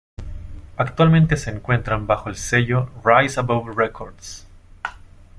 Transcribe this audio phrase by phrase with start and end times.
[0.77, 4.47] Actualmente se encuentran bajo el sello Rise Above Records.